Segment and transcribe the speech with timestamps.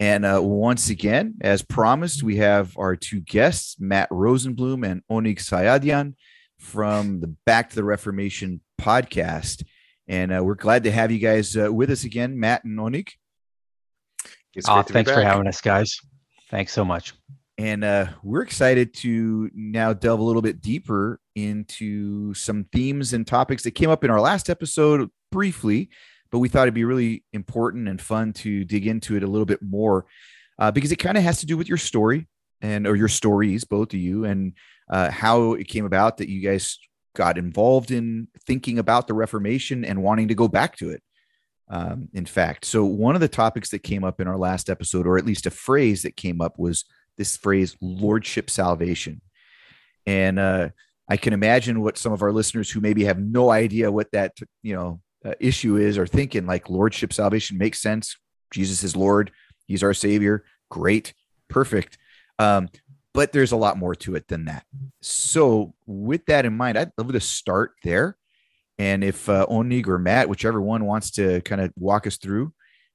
[0.00, 5.38] And uh, once again, as promised, we have our two guests, Matt Rosenblum and Onnig
[5.38, 6.14] Sayadian
[6.58, 9.62] from the Back to the Reformation podcast.
[10.08, 13.10] And uh, we're glad to have you guys uh, with us again, Matt and Onnig.
[14.66, 16.00] Oh, thanks for having us, guys.
[16.50, 17.12] Thanks so much.
[17.58, 23.26] And uh, we're excited to now delve a little bit deeper into some themes and
[23.26, 25.90] topics that came up in our last episode briefly,
[26.30, 29.46] but we thought it'd be really important and fun to dig into it a little
[29.46, 30.06] bit more
[30.58, 32.28] uh, because it kind of has to do with your story
[32.60, 34.52] and or your stories, both of you, and
[34.90, 36.78] uh, how it came about that you guys
[37.14, 41.02] got involved in thinking about the Reformation and wanting to go back to it.
[41.68, 45.06] Um, in fact, so one of the topics that came up in our last episode,
[45.06, 46.84] or at least a phrase that came up, was
[47.16, 49.22] this phrase "lordship salvation,"
[50.04, 50.68] and uh,
[51.08, 54.36] I can imagine what some of our listeners who maybe have no idea what that
[54.62, 56.46] you know uh, issue is or thinking.
[56.46, 58.16] Like lordship salvation makes sense.
[58.52, 59.30] Jesus is Lord.
[59.66, 60.44] He's our Savior.
[60.70, 61.14] Great,
[61.48, 61.98] perfect.
[62.38, 62.68] Um,
[63.12, 64.64] but there's a lot more to it than that.
[65.02, 68.16] So, with that in mind, I'd love to start there.
[68.78, 72.52] And if uh, Onnig or Matt, whichever one wants to kind of walk us through,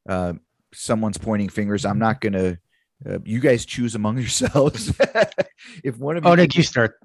[0.10, 0.34] uh,
[0.74, 1.86] someone's pointing fingers.
[1.86, 2.58] I'm not going to.
[3.08, 4.94] Uh, you guys choose among yourselves.
[5.84, 6.98] if one of you, Onnig, you start.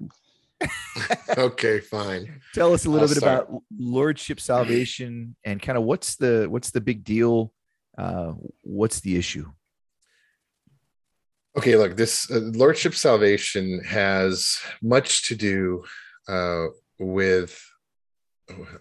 [1.37, 2.41] okay, fine.
[2.53, 3.49] Tell us a little I'll bit start.
[3.49, 7.53] about lordship salvation and kind of what's the what's the big deal?
[7.97, 9.49] Uh, what's the issue?
[11.57, 15.83] Okay, look, this uh, lordship salvation has much to do
[16.29, 16.67] uh,
[16.97, 17.61] with,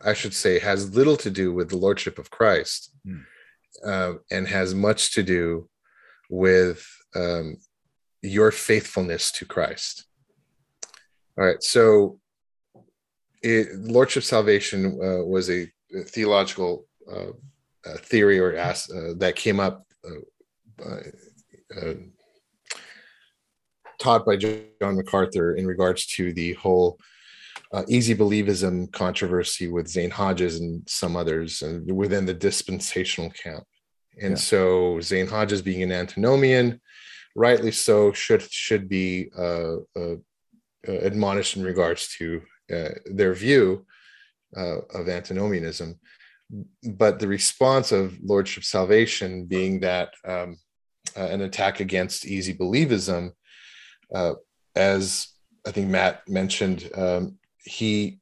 [0.04, 3.24] I should say, has little to do with the lordship of Christ, mm.
[3.84, 5.68] uh, and has much to do
[6.28, 6.86] with
[7.16, 7.56] um,
[8.22, 10.06] your faithfulness to Christ.
[11.40, 12.18] All right, so
[13.42, 15.66] it, lordship salvation uh, was a,
[16.06, 17.32] theological uh,
[17.96, 19.84] theory or as, uh, that came up
[23.98, 26.96] taught by John MacArthur in regards to the whole
[27.72, 33.64] uh, easy believism controversy with Zane Hodges and some others and within the dispensational camp.
[34.20, 34.36] And yeah.
[34.36, 36.80] so Zane Hodges being an antinomian,
[37.34, 40.16] rightly so, should should be uh, uh, uh
[40.86, 42.42] admonished in regards to
[42.72, 43.86] uh, their view
[44.56, 45.98] uh, of antinomianism.
[46.82, 50.56] But the response of Lordship Salvation being that um,
[51.14, 53.32] an attack against easy believism
[54.14, 54.34] uh,
[54.74, 55.28] as
[55.66, 58.20] I think Matt mentioned, um, he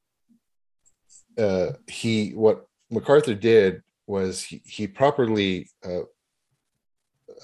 [1.38, 6.00] uh, he what MacArthur did was he, he properly uh,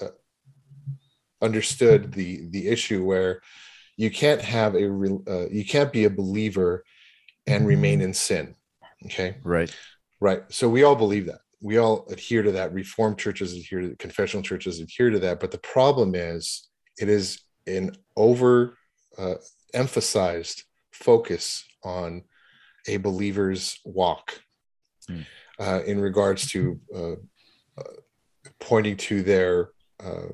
[0.01, 0.09] uh,
[1.41, 3.41] understood the the issue where
[3.97, 6.83] you can't have a uh, you can't be a believer
[7.47, 8.55] and remain in sin.
[9.05, 9.73] Okay, right,
[10.19, 10.43] right.
[10.49, 11.39] So we all believe that.
[11.61, 12.73] We all adhere to that.
[12.73, 15.39] Reformed churches adhere to confessional churches adhere to that.
[15.39, 16.67] But the problem is,
[16.99, 18.77] it is an over
[19.17, 19.35] uh,
[19.73, 22.23] emphasized focus on
[22.87, 24.41] a believer's walk
[25.09, 25.25] mm.
[25.59, 27.11] uh, in regards to uh,
[27.77, 27.93] uh,
[28.59, 29.69] pointing to their
[30.03, 30.27] uh,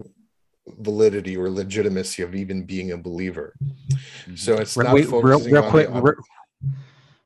[0.82, 3.56] validity or legitimacy of even being a believer.
[3.62, 4.36] Mm-hmm.
[4.36, 5.94] So it's not Wait, focusing real, real quick.
[5.94, 6.16] The, real,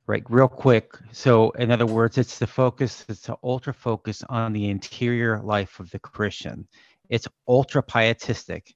[0.07, 0.91] right, real quick.
[1.11, 3.05] So, in other words, it's the focus.
[3.09, 6.67] It's the ultra focus on the interior life of the Christian.
[7.09, 8.73] It's ultra pietistic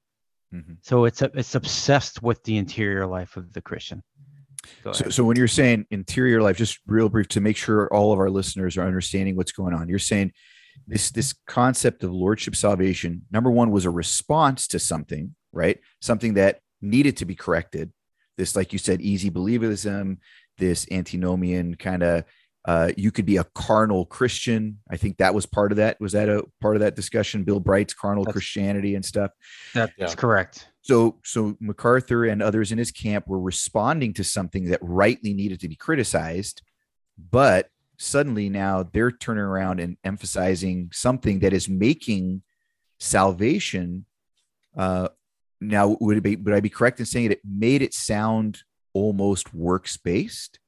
[0.54, 0.74] Mm-hmm.
[0.82, 4.04] So it's it's obsessed with the interior life of the Christian.
[4.92, 8.20] So, so when you're saying interior life, just real brief to make sure all of
[8.20, 9.88] our listeners are understanding what's going on.
[9.90, 10.34] You're saying
[10.88, 13.24] this this concept of lordship salvation.
[13.32, 15.80] Number one was a response to something, right?
[16.02, 17.92] Something that needed to be corrected.
[18.38, 20.18] This, like you said, easy believism,
[20.58, 22.24] this antinomian kind of
[22.66, 24.80] uh, you could be a carnal Christian.
[24.90, 26.00] I think that was part of that.
[26.00, 27.44] Was that a part of that discussion?
[27.44, 29.32] Bill Bright's carnal that's, Christianity and stuff.
[29.74, 30.14] That's yeah.
[30.14, 30.68] correct.
[30.82, 35.62] So, so MacArthur and others in his camp were responding to something that rightly needed
[35.62, 36.62] to be criticized,
[37.18, 42.42] but suddenly now they're turning around and emphasizing something that is making
[42.98, 44.06] salvation.
[44.76, 45.10] Uh,
[45.62, 46.38] now, would it be?
[46.38, 48.64] Would I be correct in saying it, it made it sound
[48.94, 50.60] almost works based?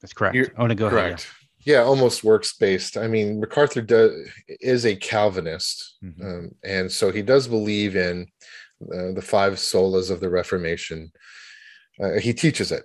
[0.00, 0.36] That's correct.
[0.36, 0.98] You're, I want to go ahead.
[0.98, 1.30] correct.
[1.64, 4.12] yeah almost works based i mean macarthur does,
[4.60, 6.26] is a calvinist mm-hmm.
[6.26, 8.26] um, and so he does believe in
[8.82, 11.10] uh, the five solas of the reformation
[12.02, 12.84] uh, he teaches it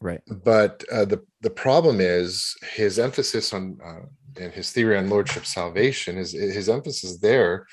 [0.00, 4.06] right but uh, the the problem is his emphasis on uh,
[4.40, 7.66] and his theory on lordship salvation is his emphasis there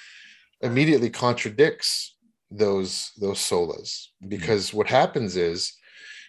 [0.61, 2.17] immediately contradicts
[2.51, 4.77] those those solas because mm-hmm.
[4.77, 5.73] what happens is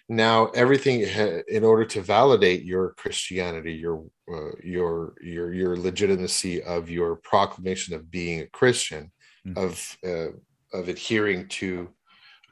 [0.09, 1.01] now everything
[1.47, 4.03] in order to validate your christianity your
[4.33, 9.11] uh, your your your legitimacy of your proclamation of being a christian
[9.47, 9.57] mm-hmm.
[9.57, 11.89] of uh, of adhering to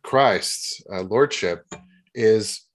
[0.04, 1.66] christ's uh, lordship
[2.14, 2.67] is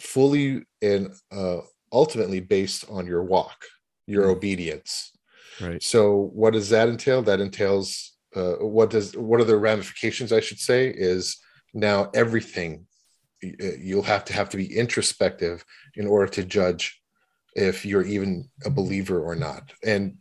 [0.00, 1.58] fully and uh,
[1.92, 3.64] ultimately based on your walk
[4.08, 4.32] your mm-hmm.
[4.32, 5.12] obedience.
[5.60, 5.82] Right.
[5.82, 7.22] So what does that entail?
[7.22, 11.38] That entails uh, what does what are the ramifications i should say is
[11.72, 12.86] now everything
[13.42, 15.64] uh, you'll have to have to be introspective
[15.94, 17.00] in order to judge
[17.54, 19.72] if you're even a believer or not.
[19.82, 20.18] And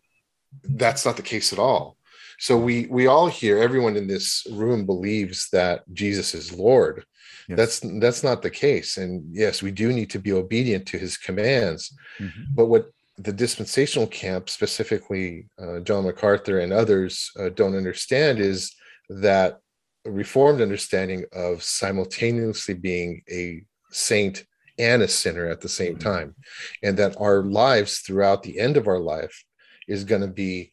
[0.63, 1.97] that's not the case at all.
[2.39, 7.03] So we we all here everyone in this room believes that jesus is lord
[7.47, 7.57] yes.
[7.57, 11.17] that's that's not the case and yes we do need to be obedient to his
[11.17, 12.43] commands mm-hmm.
[12.53, 18.75] but what the dispensational camp specifically uh, john macarthur and others uh, don't understand is
[19.09, 19.59] that
[20.05, 24.45] reformed understanding of simultaneously being a saint
[24.79, 26.09] and a sinner at the same mm-hmm.
[26.09, 26.35] time
[26.83, 29.43] and that our lives throughout the end of our life
[29.87, 30.71] is going to be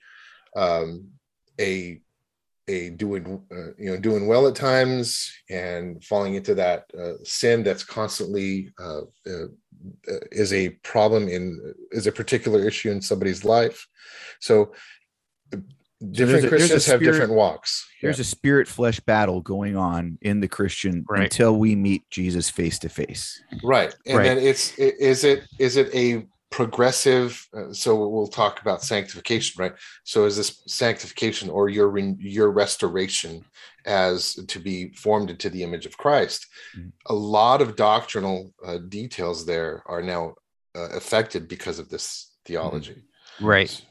[0.56, 1.08] um,
[1.60, 2.00] a
[2.68, 7.62] a doing uh, you know doing well at times and falling into that uh, sin
[7.62, 9.46] that's constantly uh, uh
[10.32, 13.86] is a problem in is a particular issue in somebody's life
[14.40, 14.72] so
[16.10, 17.86] different so a, Christians spirit, have different walks.
[18.02, 18.22] There's yeah.
[18.22, 21.24] a spirit flesh battle going on in the Christian right.
[21.24, 23.42] until we meet Jesus face to face.
[23.62, 23.94] Right.
[24.06, 24.24] And right.
[24.24, 29.74] then it's is it is it a progressive uh, so we'll talk about sanctification right?
[30.04, 33.44] So is this sanctification or your your restoration
[33.86, 36.46] as to be formed into the image of christ?
[36.76, 36.90] Mm-hmm.
[37.06, 40.34] a lot of doctrinal uh, details there are now
[40.76, 43.02] uh, affected because of this theology.
[43.40, 43.82] Right.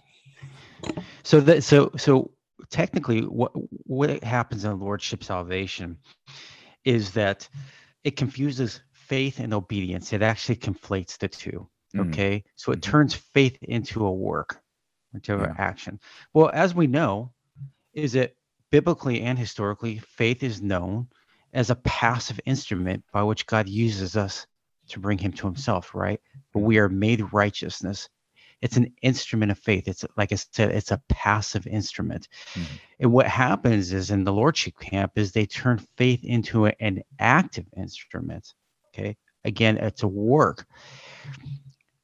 [1.23, 2.31] So that so so
[2.69, 3.51] technically, what
[3.85, 5.97] what happens in lordship salvation
[6.85, 7.47] is that
[8.03, 10.13] it confuses faith and obedience.
[10.13, 11.27] It actually conflates the
[11.95, 12.09] 2 mm-hmm.
[12.09, 12.91] Okay, so it mm-hmm.
[12.91, 14.61] turns faith into a work,
[15.13, 15.43] into yeah.
[15.45, 15.99] an action.
[16.33, 17.31] Well, as we know,
[17.93, 18.35] is it
[18.71, 21.07] biblically and historically, faith is known
[21.53, 24.47] as a passive instrument by which God uses us
[24.89, 25.93] to bring Him to Himself.
[25.93, 26.19] Right,
[26.53, 28.09] but we are made righteousness
[28.63, 29.89] it's an instrument of faith.
[29.89, 32.29] It's like I said, it's a passive instrument.
[32.53, 32.75] Mm-hmm.
[33.01, 37.03] And what happens is in the lordship camp is they turn faith into a, an
[37.19, 38.53] active instrument.
[38.89, 39.17] Okay.
[39.43, 40.65] Again, it's a work.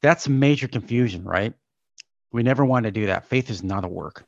[0.01, 1.53] That's major confusion, right?
[2.31, 3.25] We never want to do that.
[3.27, 4.25] Faith is not a work.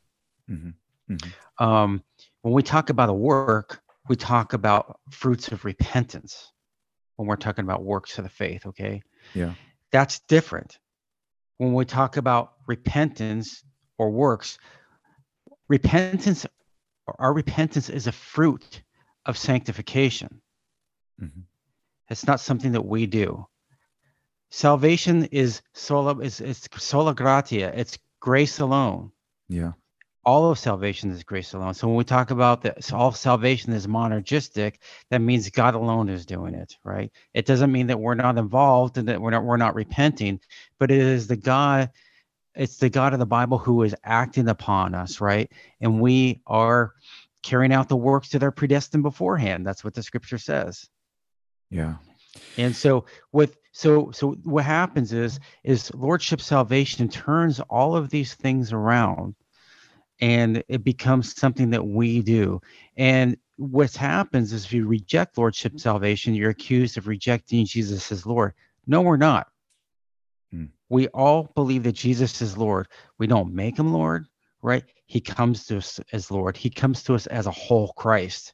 [0.50, 1.14] Mm-hmm.
[1.14, 1.64] Mm-hmm.
[1.64, 2.04] Um,
[2.42, 6.52] when we talk about a work, we talk about fruits of repentance
[7.16, 8.66] when we're talking about works of the faith.
[8.66, 9.02] Okay.
[9.34, 9.54] Yeah.
[9.92, 10.80] That's different
[11.58, 13.64] when we talk about repentance
[13.98, 14.58] or works,
[15.68, 16.48] repentance,
[17.06, 18.82] or our repentance is a fruit
[19.28, 20.42] of sanctification.
[21.22, 21.42] Mm-hmm.
[22.10, 23.46] It's not something that we do.
[24.52, 27.74] Salvation is sola is it's sola gratia.
[27.76, 29.12] It's grace alone.
[29.50, 29.72] Yeah
[30.24, 31.74] all of salvation is grace alone.
[31.74, 34.76] So when we talk about that, all salvation is monergistic,
[35.10, 37.12] that means God alone is doing it, right?
[37.34, 40.40] It doesn't mean that we're not involved and that we're not we're not repenting,
[40.78, 41.90] but it is the God,
[42.54, 45.52] it's the God of the Bible who is acting upon us, right?
[45.80, 46.94] And we are
[47.42, 49.66] carrying out the works that are predestined beforehand.
[49.66, 50.88] That's what the scripture says.
[51.72, 51.96] Yeah.
[52.58, 58.34] And so with so so what happens is is lordship salvation turns all of these
[58.34, 59.36] things around
[60.22, 62.62] and it becomes something that we do.
[62.96, 68.26] And what happens is if you reject lordship salvation, you're accused of rejecting Jesus as
[68.26, 68.54] Lord.
[68.86, 69.48] No, we're not.
[70.52, 70.66] Hmm.
[70.90, 72.88] We all believe that Jesus is Lord.
[73.18, 74.28] We don't make him Lord,
[74.62, 74.84] right?
[75.06, 76.56] He comes to us as Lord.
[76.56, 78.54] He comes to us as a whole Christ.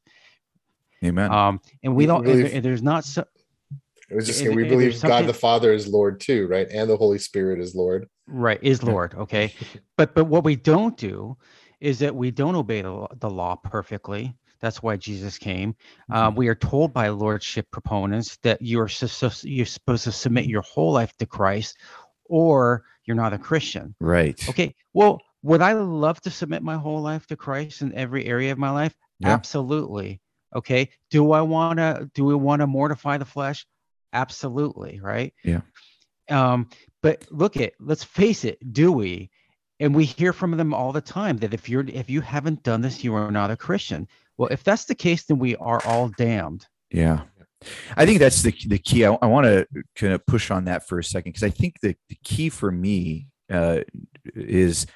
[1.03, 1.31] Amen.
[1.31, 2.24] Um, and we don't.
[2.24, 3.24] Believe, and there's not so.
[4.10, 6.68] It was just we believe God the Father is Lord too, right?
[6.72, 8.08] And the Holy Spirit is Lord.
[8.28, 9.14] Right, is Lord.
[9.16, 9.54] Okay,
[9.98, 11.38] but but what we don't do
[11.82, 14.34] is that we don't obey the, the law perfectly.
[14.60, 15.76] That's why Jesus came.
[16.12, 16.38] Uh, mm-hmm.
[16.38, 20.94] we are told by lordship proponents that you're so, you're supposed to submit your whole
[20.94, 21.78] life to Christ,
[22.26, 23.94] or you're not a Christian.
[24.00, 24.44] Right.
[24.50, 24.74] Okay.
[24.94, 28.58] Well, would I love to submit my whole life to Christ in every area of
[28.58, 28.96] my life?
[29.20, 29.30] Yeah.
[29.30, 30.22] Absolutely.
[30.56, 30.90] Okay.
[31.12, 32.10] Do I want to?
[32.14, 33.66] Do we want to mortify the flesh?
[34.14, 35.00] Absolutely.
[35.02, 35.34] Right.
[35.44, 35.62] Yeah.
[36.30, 36.70] Um,
[37.02, 39.30] But look at, let's face it, do we?
[39.80, 42.82] And we hear from them all the time that if you're if you haven't done
[42.82, 44.08] this, you are not a Christian.
[44.38, 46.66] Well, if that's the case, then we are all damned.
[46.92, 47.22] Yeah.
[47.96, 49.06] I think that's the the key.
[49.06, 51.80] I, I want to kind of push on that for a second because I think
[51.82, 53.82] the, the key for me uh,
[54.36, 54.88] is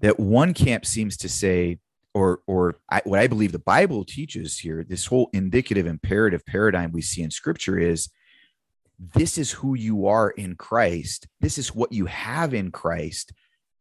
[0.00, 1.78] that one camp seems to say,
[2.14, 6.92] or or I, what I believe the Bible teaches here, this whole indicative imperative paradigm
[6.92, 8.08] we see in Scripture is
[8.98, 11.28] this is who you are in Christ.
[11.40, 13.32] This is what you have in Christ.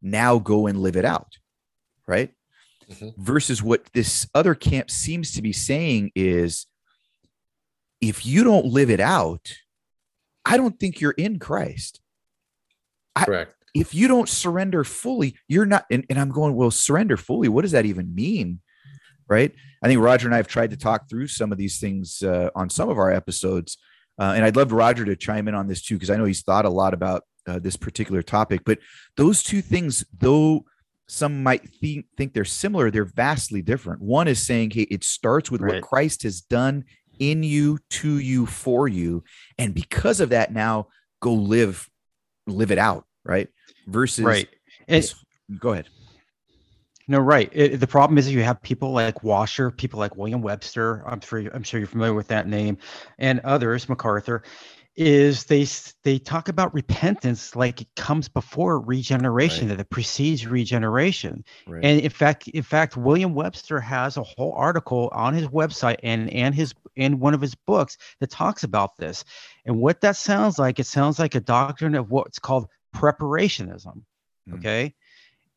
[0.02, 1.38] Now go and live it out,
[2.08, 2.32] right?
[2.90, 3.22] Mm-hmm.
[3.22, 6.68] Versus what this other camp seems to be saying is
[8.00, 9.54] if you don't live it out,
[10.46, 12.00] I don't think you're in Christ.
[13.18, 13.52] Correct.
[13.52, 15.86] I, if you don't surrender fully, you're not.
[15.92, 17.50] And, and I'm going, well, surrender fully.
[17.50, 18.62] What does that even mean?
[19.28, 19.54] Right.
[19.84, 22.50] I think Roger and I have tried to talk through some of these things uh,
[22.56, 23.78] on some of our episodes.
[24.20, 26.42] Uh, and I'd love Roger to chime in on this too, because I know he's
[26.42, 28.62] thought a lot about uh, this particular topic.
[28.66, 28.80] But
[29.16, 30.66] those two things, though
[31.08, 34.02] some might think, think they're similar, they're vastly different.
[34.02, 35.76] One is saying, hey, it starts with right.
[35.76, 36.84] what Christ has done
[37.20, 39.24] in you, to you, for you.
[39.58, 40.88] And because of that, now
[41.22, 41.90] go live,
[42.46, 43.48] live it out, right?
[43.88, 44.48] Versus right.
[44.88, 45.14] And,
[45.60, 45.88] go ahead.
[47.08, 47.50] No, right.
[47.54, 51.04] It, the problem is you have people like Washer, people like William Webster.
[51.08, 52.78] I'm sure I'm sure you're familiar with that name,
[53.18, 54.44] and others, MacArthur,
[54.98, 55.66] is they
[56.04, 59.78] they talk about repentance like it comes before regeneration right.
[59.78, 61.86] that it precedes regeneration right.
[61.86, 66.34] and in fact in fact william webster has a whole article on his website and
[66.34, 69.24] and his in one of his books that talks about this
[69.66, 74.02] and what that sounds like it sounds like a doctrine of what's called preparationism
[74.50, 74.58] mm.
[74.58, 74.96] okay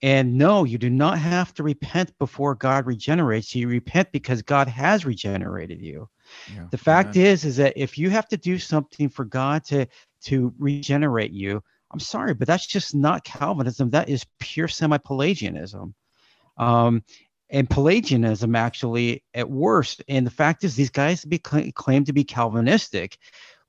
[0.03, 3.63] and no, you do not have to repent before God regenerates you.
[3.63, 6.09] You repent because God has regenerated you.
[6.55, 6.67] Yeah.
[6.71, 7.27] The fact yeah.
[7.27, 9.87] is, is that if you have to do something for God to
[10.25, 13.91] to regenerate you, I'm sorry, but that's just not Calvinism.
[13.91, 15.95] That is pure semi-Pelagianism.
[16.57, 17.03] Um,
[17.49, 20.05] and Pelagianism actually at worst.
[20.09, 23.19] And the fact is, these guys be, claim to be Calvinistic.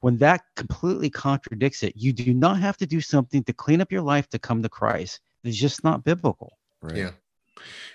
[0.02, 3.92] When that completely contradicts it, you do not have to do something to clean up
[3.92, 5.20] your life to come to Christ.
[5.44, 6.58] It's just not biblical.
[6.82, 6.98] Right?
[6.98, 7.12] Yeah.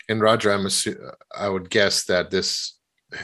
[0.08, 2.78] And Roger, I'm assu- I would guess that this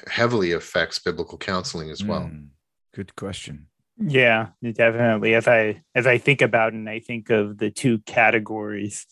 [0.07, 2.23] heavily affects biblical counseling as well.
[2.23, 2.49] Mm,
[2.95, 3.67] good question.
[3.99, 5.35] Yeah, definitely.
[5.35, 9.07] As I as I think about and I think of the two categories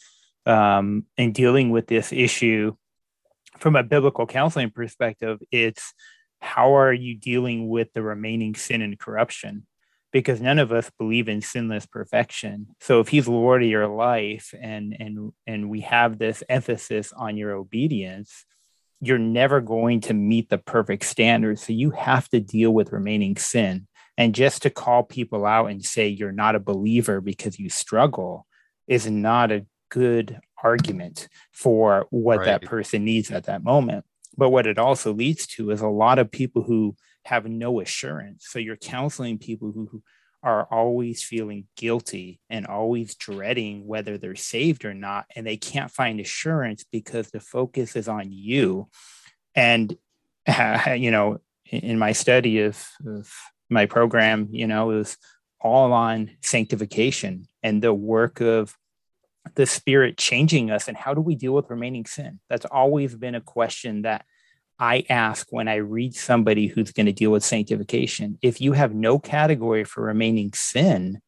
[0.46, 2.74] um, in dealing with this issue
[3.58, 5.92] from a biblical counseling perspective, it's
[6.40, 9.66] how are you dealing with the remaining sin and corruption?
[10.12, 12.68] Because none of us believe in sinless perfection.
[12.80, 17.36] So if he's Lord of your life and and and we have this emphasis on
[17.36, 18.44] your obedience,
[19.00, 21.58] you're never going to meet the perfect standard.
[21.58, 23.86] So you have to deal with remaining sin.
[24.18, 28.46] And just to call people out and say you're not a believer because you struggle
[28.86, 32.46] is not a good argument for what right.
[32.46, 34.04] that person needs at that moment.
[34.36, 38.46] But what it also leads to is a lot of people who have no assurance.
[38.48, 40.02] So you're counseling people who,
[40.42, 45.26] are always feeling guilty and always dreading whether they're saved or not.
[45.36, 48.88] And they can't find assurance because the focus is on you.
[49.54, 49.96] And,
[50.46, 53.30] uh, you know, in my study of, of
[53.68, 55.16] my program, you know, it was
[55.60, 58.74] all on sanctification and the work of
[59.54, 63.34] the spirit changing us and how do we deal with remaining sin that's always been
[63.34, 64.24] a question that
[64.80, 68.94] I ask when I read somebody who's going to deal with sanctification, if you have
[68.94, 71.20] no category for remaining sin,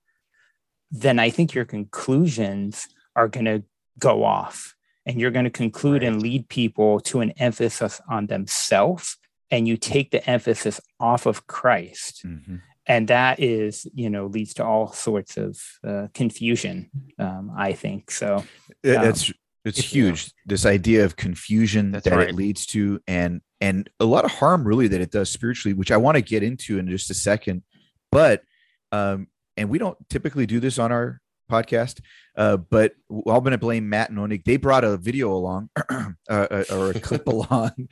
[0.91, 3.63] then I think your conclusions are going to
[3.99, 6.09] go off and you're going to conclude right.
[6.11, 9.19] and lead people to an emphasis on themselves
[9.51, 12.27] and you take the emphasis off of Christ.
[12.27, 12.57] Mm-hmm.
[12.87, 18.11] And that is, you know, leads to all sorts of uh, confusion, um, I think.
[18.11, 18.47] So um,
[18.83, 19.31] that's
[19.65, 20.25] it's huge.
[20.25, 20.31] Yeah.
[20.47, 22.29] This idea of confusion That's that right.
[22.29, 25.93] it leads to, and and a lot of harm really that it does spiritually, which
[25.93, 27.63] I want to get into in just a second.
[28.11, 28.43] But
[28.91, 32.01] um, and we don't typically do this on our podcast,
[32.37, 34.45] uh, but I'm going to blame Matt and Onnig.
[34.45, 37.89] They brought a video along uh, uh, or a clip along.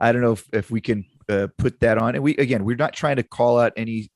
[0.00, 2.14] I don't know if, if we can uh, put that on.
[2.14, 4.10] And we again, we're not trying to call out any.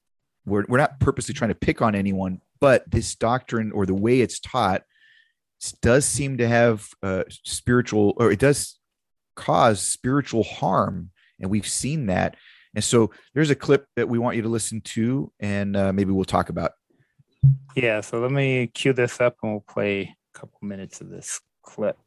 [0.45, 4.21] We're we're not purposely trying to pick on anyone, but this doctrine or the way
[4.21, 4.83] it's taught
[5.83, 8.79] does seem to have uh, spiritual, or it does
[9.35, 11.11] cause spiritual harm,
[11.41, 12.37] and we've seen that.
[12.75, 16.13] And so there's a clip that we want you to listen to, and uh, maybe
[16.13, 16.73] we'll talk about.
[17.75, 21.41] Yeah, so let me cue this up, and we'll play a couple minutes of this
[21.63, 21.99] clip.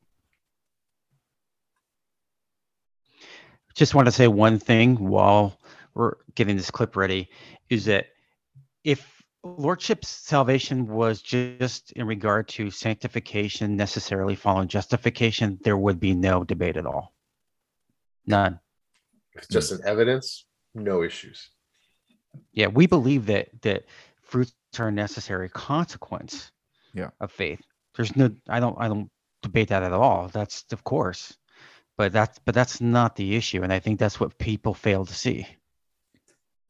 [3.76, 5.58] Just want to say one thing while
[5.94, 7.30] we're getting this clip ready
[7.70, 8.08] is that
[8.84, 16.14] if lordship salvation was just in regard to sanctification necessarily following justification there would be
[16.14, 17.14] no debate at all.
[18.26, 18.60] None.
[19.34, 21.50] It's just an evidence no issues.
[22.52, 23.86] Yeah we believe that that
[24.22, 26.52] fruits are a necessary consequence
[26.94, 27.10] yeah.
[27.20, 27.62] of faith.
[27.96, 29.10] There's no i don't i don't
[29.42, 30.28] debate that at all.
[30.28, 31.36] That's of course.
[31.98, 35.14] But that's but that's not the issue and i think that's what people fail to
[35.14, 35.48] see.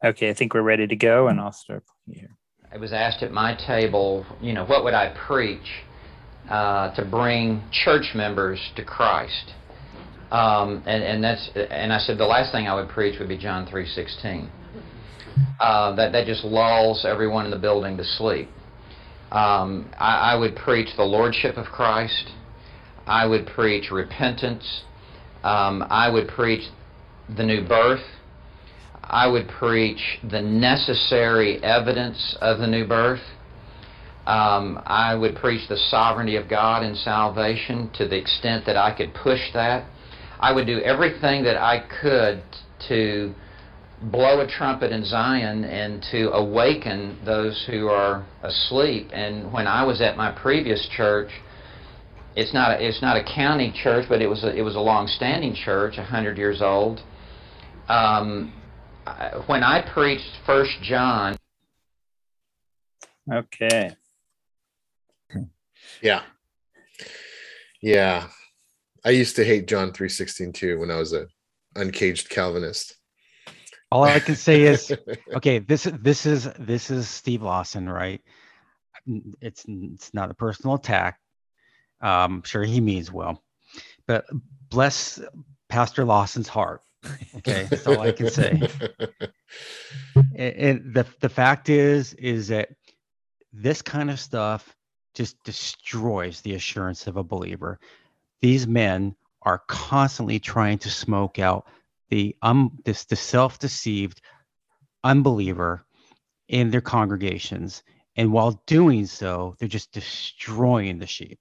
[0.03, 2.37] Okay i think we're ready to go and i'll start here
[2.71, 5.83] I was asked at my table, you know, what would I preach
[6.47, 9.53] uh, to bring church members to Christ?
[10.29, 13.39] Um, and, and that's and I said the last thing I would preach would be
[13.39, 14.51] John three sixteen.
[15.59, 18.47] Uh, that that just lulls everyone in the building to sleep.
[19.31, 22.29] Um, I, I would preach the lordship of Christ.
[23.07, 24.83] I would preach repentance.
[25.43, 26.69] Um, I would preach
[27.35, 28.03] the new birth.
[29.09, 33.21] I would preach the necessary evidence of the new birth.
[34.27, 38.95] Um, I would preach the sovereignty of God in salvation to the extent that I
[38.95, 39.89] could push that.
[40.39, 42.43] I would do everything that I could
[42.87, 43.33] to
[44.03, 49.09] blow a trumpet in Zion and to awaken those who are asleep.
[49.11, 51.31] And when I was at my previous church,
[52.35, 54.79] it's not a, it's not a county church, but it was a, it was a
[54.79, 57.01] long-standing church, hundred years old.
[57.89, 58.53] Um,
[59.47, 61.35] when I preached First John.
[63.31, 63.95] Okay.
[66.01, 66.21] Yeah.
[67.81, 68.27] Yeah.
[69.05, 71.27] I used to hate John 316 too when I was a
[71.75, 72.95] uncaged Calvinist.
[73.91, 74.93] All I can say is
[75.33, 78.21] okay, this this is this is Steve Lawson, right?
[79.41, 81.19] It's it's not a personal attack.
[82.01, 83.43] Um, sure he means well.
[84.05, 84.25] But
[84.69, 85.19] bless
[85.69, 86.81] Pastor Lawson's heart
[87.37, 88.61] okay, that's all I can say.
[90.35, 92.69] and, and the the fact is, is that
[93.53, 94.75] this kind of stuff
[95.15, 97.79] just destroys the assurance of a believer.
[98.41, 101.65] These men are constantly trying to smoke out
[102.09, 104.21] the um this the self-deceived
[105.03, 105.85] unbeliever
[106.47, 107.83] in their congregations
[108.15, 111.39] and while doing so they're just destroying the sheep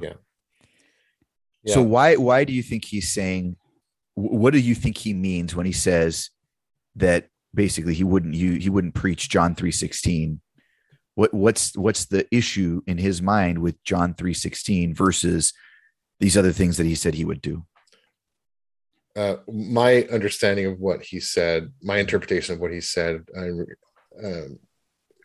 [0.00, 0.12] yeah.
[1.64, 1.74] yeah.
[1.74, 3.56] so why why do you think he's saying
[4.14, 6.30] what do you think he means when he says
[6.96, 10.40] that basically he wouldn't you he wouldn't preach John 3:16
[11.14, 15.52] what what's what's the issue in his mind with John 3:16 versus
[16.20, 17.64] these other things that he said he would do?
[19.16, 24.48] Uh, my understanding of what he said my interpretation of what he said I, uh,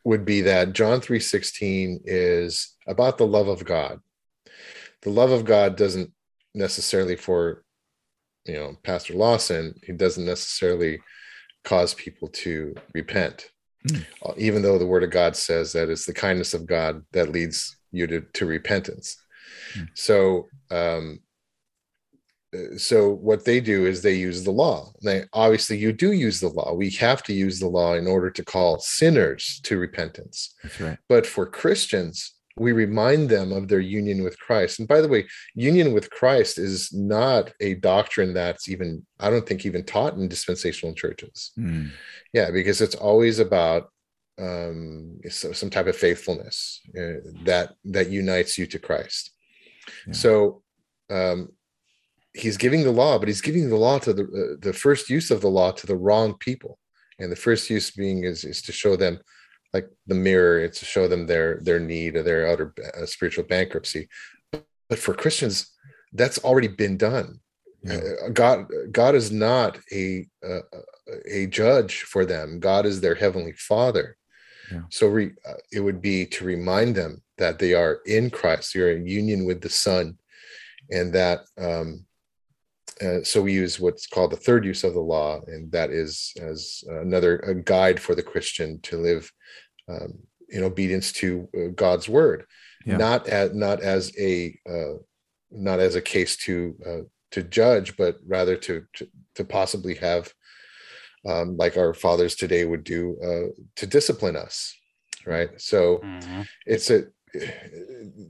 [0.06, 4.00] would be that John 3:16 is about the love of God.
[5.02, 6.12] The love of God doesn't
[6.54, 7.64] necessarily for
[8.50, 11.00] you know pastor lawson he doesn't necessarily
[11.64, 13.50] cause people to repent.
[13.88, 14.06] Mm.
[14.38, 17.78] even though the word of god says that it's the kindness of god that leads
[17.92, 19.16] you to, to repentance.
[19.74, 19.88] Mm.
[19.94, 21.20] so um
[22.78, 24.92] so what they do is they use the law.
[25.04, 26.74] They obviously you do use the law.
[26.74, 30.56] We have to use the law in order to call sinners to repentance.
[30.64, 30.98] That's right.
[31.08, 34.80] But for christians we remind them of their union with Christ.
[34.80, 39.48] And by the way, union with Christ is not a doctrine that's even, I don't
[39.48, 41.52] think, even taught in dispensational churches.
[41.58, 41.92] Mm.
[42.34, 43.90] Yeah, because it's always about
[44.40, 49.32] um, some type of faithfulness uh, that that unites you to Christ.
[50.08, 50.14] Yeah.
[50.14, 50.62] So
[51.10, 51.50] um,
[52.34, 55.32] he's giving the law, but he's giving the law to the uh, the first use
[55.32, 56.80] of the law to the wrong people,
[57.20, 59.20] and the first use being is is to show them
[59.74, 63.44] like the mirror it's to show them their their need or their utter uh, spiritual
[63.44, 64.08] bankruptcy.
[64.52, 65.72] But for christians
[66.14, 67.40] that's already been done.
[67.84, 68.00] Yeah.
[68.26, 70.62] uh, god god is not a uh,
[71.26, 72.60] a judge for them.
[72.60, 74.18] God is their heavenly father.
[74.72, 74.82] Yeah.
[74.92, 78.76] so re, uh, it would be to remind them that they are in christ.
[78.76, 80.18] You're in union with the son
[80.92, 82.06] and that um,
[83.02, 86.34] uh, so we use what's called the third use of the law, and that is
[86.42, 89.32] as another a guide for the Christian to live
[89.88, 92.46] um, in obedience to uh, God's word,
[92.86, 92.98] yeah.
[92.98, 95.00] not as not as a uh,
[95.52, 100.34] not as a case to uh, to judge, but rather to to, to possibly have,
[101.26, 104.76] um, like our fathers today would do, uh, to discipline us,
[105.26, 105.50] right?
[105.58, 106.42] So mm-hmm.
[106.66, 107.04] it's a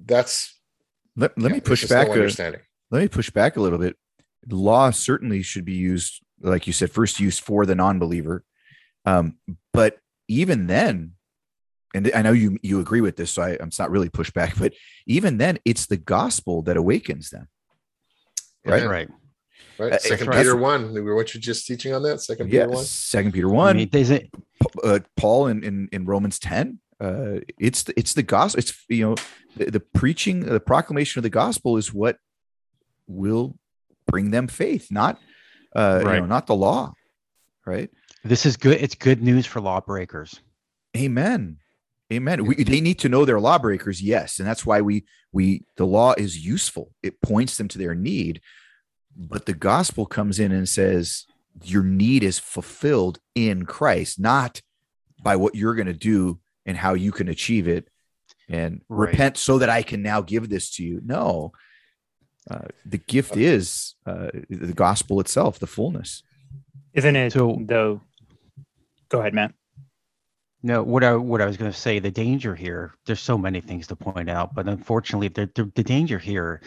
[0.06, 0.60] that's
[1.16, 2.08] let, let yeah, me push back.
[2.10, 2.60] No a,
[2.92, 3.96] let me push back a little bit
[4.50, 8.44] law certainly should be used, like you said, first use for the non-believer.
[9.06, 9.38] Um,
[9.74, 11.14] but even then,
[11.94, 14.74] and I know you you agree with this, so I, I'm not really pushback, but
[15.08, 17.48] even then, it's the gospel that awakens them.
[18.66, 19.10] Right, right,
[19.80, 19.94] right.
[19.94, 20.94] Uh, Second Peter one.
[20.94, 22.22] We what you're just teaching on that.
[22.22, 22.84] Second Peter one.
[22.86, 23.76] Second Peter one.
[23.76, 24.30] I mean, there's a,
[24.84, 26.80] uh, Paul in, in, in Romans 10.
[27.02, 28.60] Uh, it's the, it's the gospel.
[28.60, 29.16] It's you know
[29.56, 32.18] the, the preaching, the proclamation of the gospel is what
[33.08, 33.58] will
[34.12, 35.20] bring them faith, not
[35.76, 36.16] uh, right.
[36.16, 36.94] you know, not the law,
[37.66, 37.90] right?
[38.24, 38.82] This is good.
[38.82, 40.40] It's good news for lawbreakers.
[40.98, 41.58] Amen.
[42.12, 42.46] Amen.
[42.46, 46.14] We, they need to know they're lawbreakers, yes, and that's why we we the law
[46.18, 46.92] is useful.
[47.04, 48.42] It points them to their need,
[49.16, 51.26] but the gospel comes in and says
[51.64, 54.62] your need is fulfilled in Christ, not
[55.22, 57.88] by what you're going to do and how you can achieve it
[58.48, 59.10] and right.
[59.10, 61.02] repent so that I can now give this to you.
[61.04, 61.52] No,
[62.50, 66.24] uh, the gift is uh, the gospel itself, the fullness.
[66.94, 67.34] Isn't it?
[67.34, 68.02] So, though,
[69.10, 69.54] go ahead, Matt.
[70.62, 72.94] No, what I what I was going to say, the danger here.
[73.06, 76.62] There's so many things to point out, but unfortunately, the, the the danger here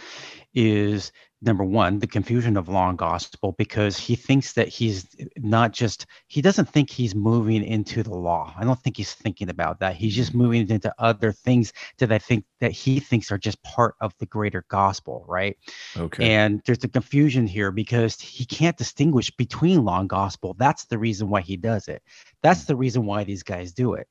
[0.54, 5.72] is number one, the confusion of law and gospel, because he thinks that he's not
[5.72, 8.54] just, he doesn't think he's moving into the law.
[8.56, 9.96] I don't think he's thinking about that.
[9.96, 10.38] He's just mm-hmm.
[10.38, 14.26] moving into other things that I think that he thinks are just part of the
[14.26, 15.56] greater gospel, right?
[15.96, 16.30] Okay.
[16.32, 20.54] And there's a confusion here because he can't distinguish between law and gospel.
[20.58, 22.02] That's the reason why he does it.
[22.42, 22.68] That's mm.
[22.68, 24.06] the reason why these guys do it,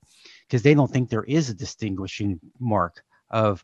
[0.47, 3.63] because they don't think there is a distinguishing mark of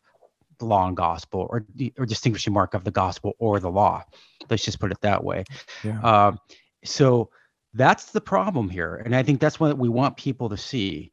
[0.58, 1.64] the law and gospel or
[1.98, 4.02] or distinguishing mark of the gospel or the law
[4.50, 5.44] let's just put it that way
[5.84, 6.00] yeah.
[6.00, 6.38] um,
[6.84, 7.30] so
[7.74, 11.12] that's the problem here and i think that's what we want people to see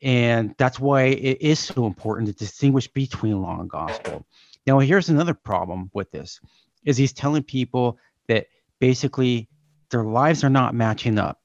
[0.00, 4.24] and that's why it is so important to distinguish between law and gospel
[4.66, 6.40] now here's another problem with this
[6.84, 7.98] is he's telling people
[8.28, 8.46] that
[8.78, 9.48] basically
[9.90, 11.40] their lives are not matching up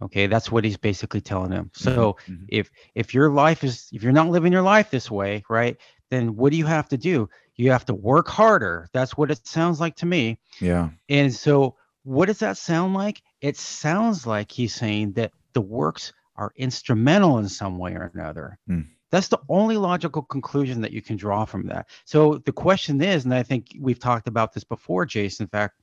[0.00, 2.32] okay that's what he's basically telling them so mm-hmm.
[2.32, 2.44] mm-hmm.
[2.48, 5.76] if if your life is if you're not living your life this way right
[6.10, 7.28] then what do you have to do?
[7.56, 8.88] You have to work harder.
[8.92, 10.38] That's what it sounds like to me.
[10.60, 10.90] Yeah.
[11.08, 13.22] And so, what does that sound like?
[13.40, 18.58] It sounds like he's saying that the works are instrumental in some way or another.
[18.70, 18.86] Mm.
[19.10, 21.88] That's the only logical conclusion that you can draw from that.
[22.04, 25.44] So the question is, and I think we've talked about this before, Jason.
[25.44, 25.74] In fact,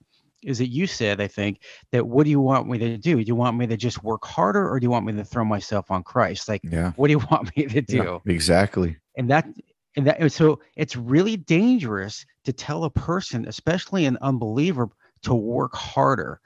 [0.44, 1.62] is that you said, I think,
[1.92, 3.16] that what do you want me to do?
[3.16, 5.44] Do you want me to just work harder or do you want me to throw
[5.44, 6.48] myself on Christ?
[6.48, 6.92] Like, yeah.
[6.96, 8.22] what do you want me to do?
[8.26, 8.98] Yeah, exactly.
[9.18, 9.48] And that
[9.96, 14.90] and that so it's really dangerous to tell a person especially an unbeliever
[15.24, 16.40] to work harder.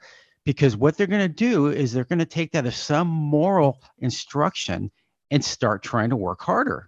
[0.46, 3.82] Because what they're going to do is they're going to take that as some moral
[3.98, 4.90] instruction
[5.30, 6.86] and start trying to work harder.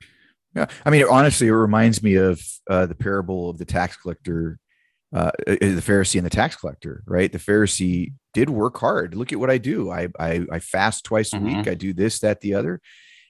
[0.55, 4.59] Yeah i mean honestly it reminds me of uh, the parable of the tax collector
[5.14, 7.31] uh, uh, the pharisee and the tax collector right?
[7.33, 9.14] The pharisee did work hard.
[9.14, 9.90] Look at what i do.
[9.90, 11.59] I i, I fast twice a mm-hmm.
[11.59, 11.68] week.
[11.68, 12.81] I do this that the other.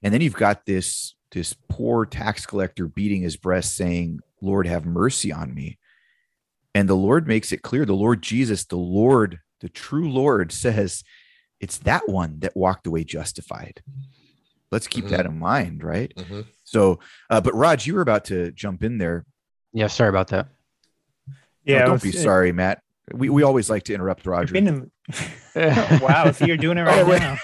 [0.03, 4.87] And then you've got this this poor tax collector beating his breast saying, Lord, have
[4.87, 5.79] mercy on me.
[6.75, 11.05] And the Lord makes it clear the Lord Jesus, the Lord, the true Lord says,
[11.61, 13.83] it's that one that walked away justified.
[14.71, 15.16] Let's keep mm-hmm.
[15.16, 16.12] that in mind, right?
[16.16, 16.40] Mm-hmm.
[16.64, 19.27] So, uh, but Raj, you were about to jump in there.
[19.73, 20.49] Yeah, sorry about that.
[21.64, 22.83] Yeah, don't be sorry, Matt.
[23.12, 24.57] We we always like to interrupt Roger.
[24.57, 24.90] In,
[25.55, 27.38] wow, so you're doing it right now.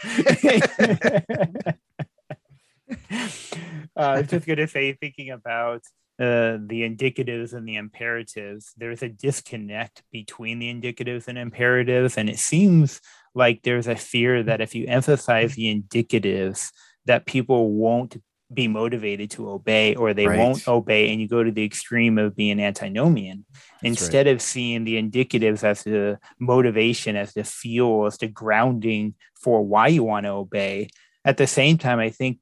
[3.10, 3.26] Uh,
[3.96, 5.82] I was just going to say, thinking about
[6.18, 12.16] uh, the indicatives and the imperatives, there's a disconnect between the indicatives and imperatives.
[12.16, 13.00] And it seems
[13.34, 16.70] like there's a fear that if you emphasize the indicatives,
[17.06, 18.16] that people won't
[18.52, 20.38] be motivated to obey or they right.
[20.38, 24.34] won't obey and you go to the extreme of being antinomian That's instead right.
[24.34, 29.88] of seeing the indicatives as the motivation as the fuel as the grounding for why
[29.88, 30.88] you want to obey
[31.26, 32.38] at the same time i think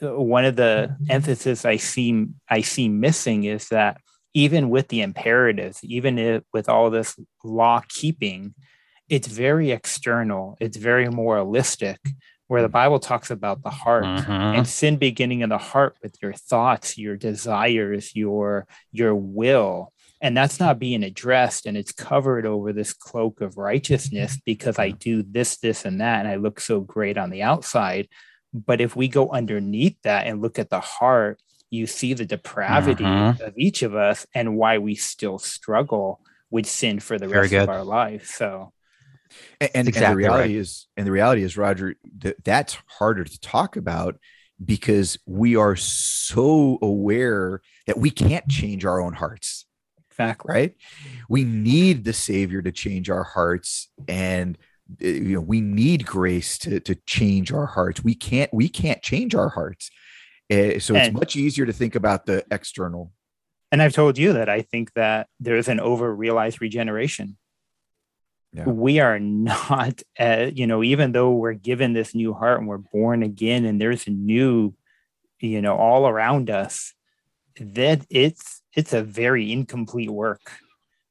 [0.00, 4.00] one of the emphasis I see I see missing is that
[4.34, 8.54] even with the imperatives, even if, with all this law keeping,
[9.08, 10.56] it's very external.
[10.60, 11.98] It's very moralistic.
[12.48, 14.32] Where the Bible talks about the heart uh-huh.
[14.32, 20.36] and sin beginning in the heart with your thoughts, your desires, your your will, and
[20.36, 25.22] that's not being addressed and it's covered over this cloak of righteousness because i do
[25.22, 28.08] this this and that and i look so great on the outside
[28.64, 31.40] but if we go underneath that and look at the heart,
[31.70, 33.44] you see the depravity uh-huh.
[33.44, 37.50] of each of us and why we still struggle with sin for the Very rest
[37.50, 37.62] good.
[37.62, 38.26] of our life.
[38.26, 38.72] So,
[39.60, 40.60] and, and, exactly and the reality right.
[40.60, 44.16] is, and the reality is, Roger, that that's harder to talk about
[44.64, 49.66] because we are so aware that we can't change our own hearts.
[50.10, 50.52] Exactly.
[50.52, 50.74] Right.
[51.28, 53.90] We need the Savior to change our hearts.
[54.08, 54.56] And
[55.00, 58.04] you know we need grace to to change our hearts.
[58.04, 59.90] We can't we can't change our hearts.
[60.50, 63.12] Uh, so and, it's much easier to think about the external.
[63.72, 67.36] And i've told you that i think that there's an over realized regeneration.
[68.52, 68.64] Yeah.
[68.64, 72.78] we are not uh, you know even though we're given this new heart and we're
[72.78, 74.74] born again and there's a new
[75.40, 76.94] you know all around us
[77.58, 80.52] that it's it's a very incomplete work.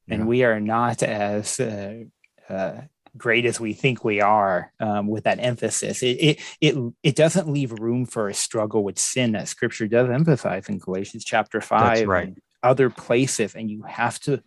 [0.08, 0.26] And yeah.
[0.26, 2.04] we are not as uh,
[2.48, 2.82] uh,
[3.16, 7.48] great as we think we are um, with that emphasis it, it it it doesn't
[7.48, 12.06] leave room for a struggle with sin that scripture does emphasize in galatians chapter 5
[12.06, 12.28] right.
[12.28, 14.42] and other places and you have to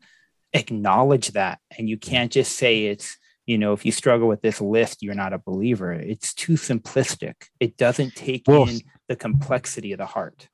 [0.54, 4.62] acknowledge that and you can't just say it's you know if you struggle with this
[4.62, 5.92] list you're not a believer.
[5.94, 7.34] It's too simplistic.
[7.60, 10.48] It doesn't take well, in the complexity of the heart.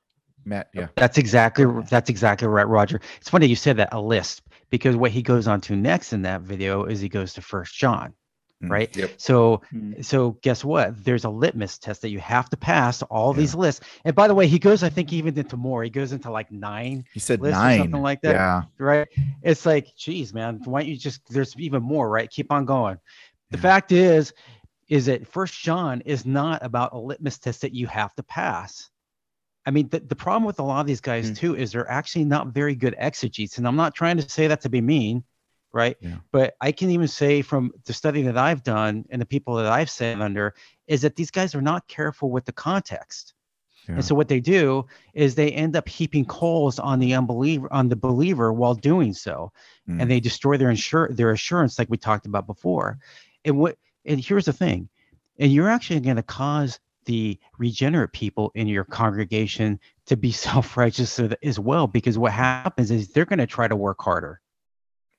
[0.44, 0.88] Matt yeah.
[0.96, 3.00] That's exactly that's exactly right roger.
[3.18, 6.22] It's funny you said that a list because what he goes on to next in
[6.22, 8.14] that video is he goes to first john
[8.62, 8.94] mm, right?
[8.96, 9.12] yep.
[9.16, 10.04] so mm.
[10.04, 11.04] so guess what?
[11.04, 13.40] There's a litmus test that you have to pass all yeah.
[13.40, 13.84] these lists.
[14.04, 15.82] And by the way he goes i think even into more.
[15.82, 18.62] He goes into like nine he said nine something like that yeah.
[18.78, 19.08] right?
[19.42, 22.30] It's like geez man why don't you just there's even more right?
[22.30, 22.98] Keep on going.
[23.50, 23.62] The yeah.
[23.62, 24.32] fact is
[24.88, 28.90] is that first john is not about a litmus test that you have to pass
[29.66, 31.36] I mean, the, the problem with a lot of these guys mm.
[31.36, 33.58] too is they're actually not very good exegetes.
[33.58, 35.24] And I'm not trying to say that to be mean,
[35.72, 35.96] right?
[36.00, 36.16] Yeah.
[36.30, 39.66] But I can even say from the study that I've done and the people that
[39.66, 40.54] I've sat under
[40.86, 43.34] is that these guys are not careful with the context.
[43.88, 43.96] Yeah.
[43.96, 47.88] And so what they do is they end up heaping coals on the unbeliever on
[47.88, 49.52] the believer while doing so.
[49.88, 50.02] Mm.
[50.02, 52.98] And they destroy their insure their assurance like we talked about before.
[53.44, 54.88] And what and here's the thing.
[55.38, 61.18] And you're actually going to cause the regenerate people in your congregation to be self-righteous
[61.42, 64.40] as well because what happens is they're going to try to work harder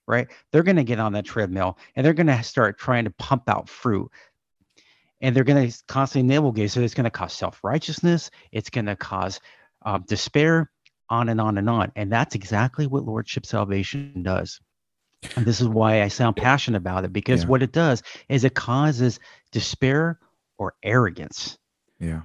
[0.08, 0.28] right?
[0.52, 3.44] They're going to get on that treadmill and they're going to start trying to pump
[3.48, 4.10] out fruit.
[5.20, 8.86] And they're going to constantly navel gaze so it's going to cause self-righteousness it's going
[8.86, 9.40] to cause
[9.84, 10.72] uh, despair
[11.10, 11.92] on and on and on.
[11.96, 14.60] And that's exactly what lordship salvation does.
[15.36, 17.50] And this is why i sound passionate about it because yeah.
[17.50, 19.20] what it does is it causes
[19.52, 20.20] despair
[20.60, 21.58] or arrogance
[22.00, 22.22] yeah.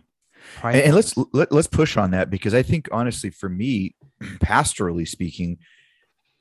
[0.62, 5.06] And, and let's let, let's push on that because I think honestly for me pastorally
[5.06, 5.58] speaking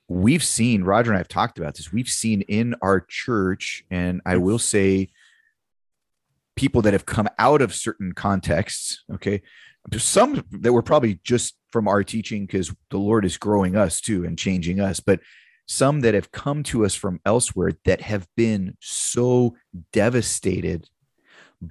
[0.08, 4.22] we've seen Roger and I have talked about this we've seen in our church and
[4.26, 5.10] I will say
[6.56, 9.41] people that have come out of certain contexts okay
[9.98, 14.26] some that were probably just from our teaching because the Lord is growing us too
[14.26, 15.20] and changing us but
[15.67, 19.56] some that have come to us from elsewhere that have been so
[19.94, 20.89] devastated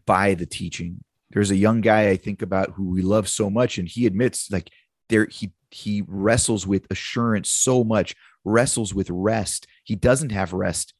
[0.07, 3.79] by the teaching there's a young guy I think about who we love so much,
[3.79, 4.71] and he admits like
[5.09, 8.15] there he he wrestles with assurance so much,
[8.45, 9.67] wrestles with rest.
[9.85, 10.95] He doesn't have rest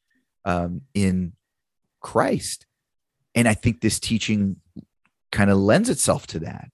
[0.45, 1.33] um, in
[2.01, 2.65] Christ,
[3.35, 4.57] and I think this teaching
[5.31, 6.69] kind of lends itself to that.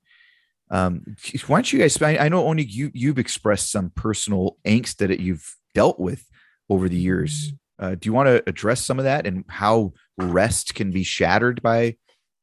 [0.69, 1.15] Um,
[1.47, 2.01] why don't you guys?
[2.01, 6.25] I, I know Onnig you you've expressed some personal angst that you've dealt with
[6.69, 7.53] over the years.
[7.79, 11.61] Uh, do you want to address some of that and how rest can be shattered
[11.61, 11.95] by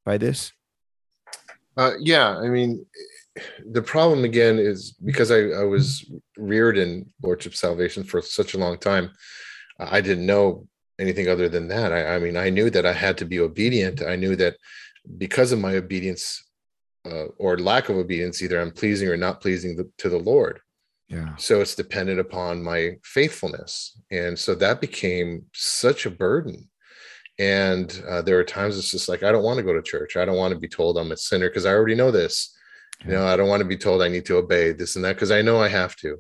[0.05, 0.53] by this?
[1.77, 2.87] Uh, yeah, I mean,
[3.71, 8.59] the problem again is because I, I was reared in Lordship Salvation for such a
[8.59, 9.11] long time,
[9.79, 11.93] I didn't know anything other than that.
[11.93, 14.03] I, I mean, I knew that I had to be obedient.
[14.03, 14.57] I knew that
[15.19, 16.45] because of my obedience
[17.05, 20.61] uh, or lack of obedience, either I'm pleasing or not pleasing the, to the Lord.
[21.09, 21.37] Yeah.
[21.37, 24.01] So it's dependent upon my faithfulness.
[24.11, 26.69] And so that became such a burden
[27.39, 30.17] and uh, there are times it's just like i don't want to go to church.
[30.17, 32.57] I don't want to be told i'm a sinner because i already know this.
[33.05, 35.15] You know i don't want to be told i need to obey this and that
[35.15, 36.19] because i know i have to.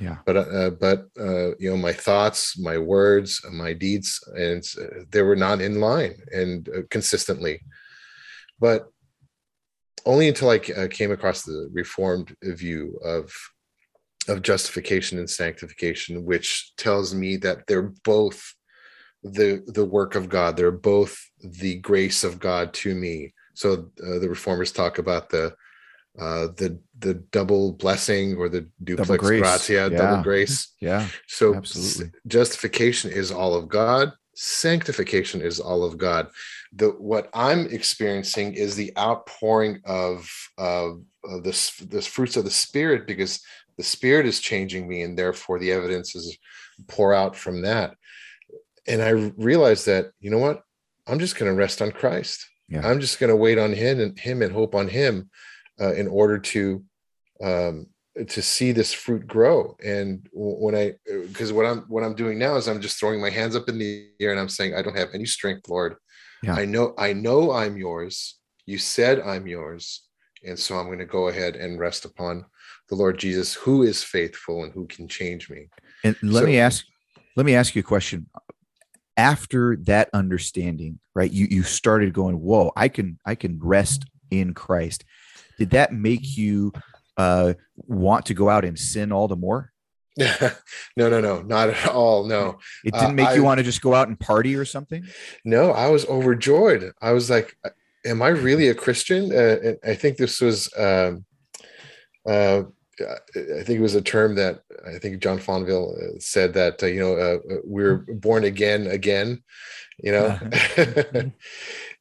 [0.00, 0.18] Yeah.
[0.26, 5.22] But uh, but uh, you know my thoughts my words my deeds and uh, they
[5.22, 7.60] were not in line and uh, consistently.
[8.58, 8.88] But
[10.06, 13.32] only until i uh, came across the reformed view of
[14.28, 18.53] of justification and sanctification which tells me that they're both
[19.24, 20.56] the the work of God.
[20.56, 23.32] They're both the grace of God to me.
[23.54, 25.54] So uh, the reformers talk about the
[26.18, 29.88] uh, the the double blessing or the duplex double gratia, yeah.
[29.88, 30.72] double grace.
[30.80, 31.08] Yeah.
[31.26, 32.12] So absolutely.
[32.26, 34.12] justification is all of God.
[34.36, 36.28] Sanctification is all of God.
[36.72, 42.50] The what I'm experiencing is the outpouring of of, of this this fruits of the
[42.50, 43.40] spirit because
[43.76, 46.36] the spirit is changing me and therefore the evidence is
[46.88, 47.96] pour out from that
[48.86, 50.62] and I realized that you know what,
[51.06, 52.46] I'm just going to rest on Christ.
[52.68, 52.86] Yeah.
[52.86, 55.30] I'm just going to wait on Him and Him and hope on Him
[55.80, 56.84] uh, in order to
[57.42, 57.86] um,
[58.28, 59.76] to see this fruit grow.
[59.84, 63.30] And when I, because what I'm what I'm doing now is I'm just throwing my
[63.30, 65.96] hands up in the air and I'm saying, I don't have any strength, Lord.
[66.42, 66.54] Yeah.
[66.54, 68.38] I know I know I'm yours.
[68.66, 70.06] You said I'm yours,
[70.46, 72.46] and so I'm going to go ahead and rest upon
[72.88, 75.68] the Lord Jesus, who is faithful and who can change me.
[76.02, 76.84] And let so, me ask,
[77.36, 78.26] let me ask you a question
[79.16, 81.30] after that understanding, right?
[81.30, 85.04] You you started going, whoa, I can I can rest in Christ.
[85.58, 86.72] Did that make you
[87.16, 89.72] uh, want to go out and sin all the more?
[90.16, 92.24] no, no, no, not at all.
[92.24, 94.64] No, it didn't make uh, you I, want to just go out and party or
[94.64, 95.04] something.
[95.44, 96.92] No, I was overjoyed.
[97.02, 97.56] I was like,
[98.06, 101.24] "Am I really a Christian?" Uh, I think this was, um,
[102.28, 102.62] uh,
[103.00, 106.86] I think it was a term that I think John Fonville uh, said that uh,
[106.86, 109.42] you know uh, we're born again, again.
[109.98, 110.38] You know,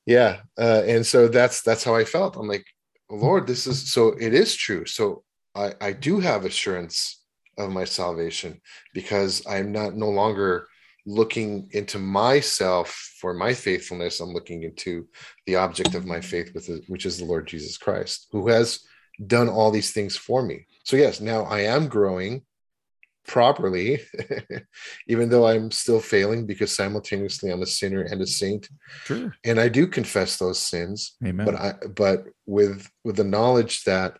[0.05, 2.35] yeah, and so that's that's how I felt.
[2.37, 2.65] I'm like,
[3.09, 4.09] Lord, this is so.
[4.19, 4.85] It is true.
[4.85, 5.23] So
[5.55, 7.21] I I do have assurance
[7.57, 8.61] of my salvation
[8.93, 10.67] because I'm not no longer
[11.05, 14.19] looking into myself for my faithfulness.
[14.19, 15.07] I'm looking into
[15.45, 18.79] the object of my faith, with which is the Lord Jesus Christ, who has
[19.27, 20.65] done all these things for me.
[20.83, 22.43] So yes, now I am growing
[23.27, 24.01] properly,
[25.07, 28.69] even though I'm still failing because simultaneously I'm a sinner and a saint.
[29.05, 29.33] Sure.
[29.45, 31.15] And I do confess those sins.
[31.25, 31.45] Amen.
[31.45, 34.17] But I but with with the knowledge that